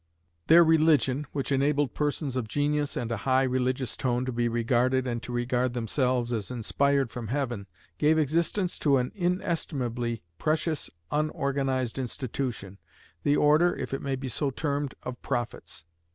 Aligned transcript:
Their 0.47 0.63
religion, 0.63 1.27
which 1.31 1.51
enabled 1.51 1.93
persons 1.93 2.35
of 2.35 2.47
genius 2.47 2.97
and 2.97 3.11
a 3.11 3.17
high 3.17 3.43
religious 3.43 3.95
tone 3.95 4.25
to 4.25 4.31
be 4.31 4.47
regarded 4.49 5.05
and 5.05 5.21
to 5.21 5.31
regard 5.31 5.73
themselves 5.75 6.33
as 6.33 6.49
inspired 6.49 7.11
from 7.11 7.27
heaven, 7.27 7.67
gave 7.99 8.17
existence 8.17 8.79
to 8.79 8.97
an 8.97 9.11
inestimably 9.13 10.23
precious 10.39 10.89
unorganized 11.11 11.99
institution 11.99 12.79
the 13.21 13.37
Order 13.37 13.75
(if 13.75 13.93
it 13.93 14.01
may 14.01 14.15
be 14.15 14.27
so 14.27 14.49
termed) 14.49 14.95
of 15.03 15.21
Prophets. 15.21 15.85